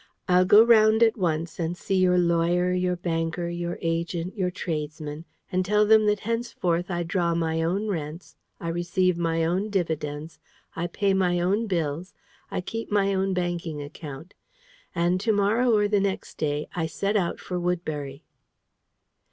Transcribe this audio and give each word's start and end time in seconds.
I 0.27 0.39
'll 0.41 0.45
go 0.45 0.63
round 0.63 1.03
at 1.03 1.15
once 1.15 1.59
and 1.59 1.77
see 1.77 1.97
your 1.97 2.17
lawyer, 2.17 2.73
your 2.73 2.95
banker, 2.95 3.49
your 3.49 3.77
agent, 3.83 4.35
your 4.35 4.49
tradesmen, 4.49 5.25
and 5.51 5.63
tell 5.63 5.85
them 5.85 6.07
that 6.07 6.21
henceforth 6.21 6.89
I 6.89 7.03
draw 7.03 7.35
my 7.35 7.61
own 7.61 7.87
rents, 7.87 8.35
I 8.59 8.69
receive 8.69 9.15
my 9.15 9.45
own 9.45 9.69
dividends, 9.69 10.39
I 10.75 10.87
pay 10.87 11.13
my 11.13 11.39
own 11.39 11.67
bills, 11.67 12.15
I 12.49 12.61
keep 12.61 12.91
my 12.91 13.13
own 13.13 13.35
banking 13.35 13.79
account. 13.79 14.33
And 14.95 15.21
to 15.21 15.31
morrow 15.33 15.71
or 15.75 15.87
the 15.87 15.99
next 15.99 16.39
day 16.39 16.67
I 16.75 16.87
set 16.87 17.15
out 17.15 17.39
for 17.39 17.59
Woodbury." 17.59 18.23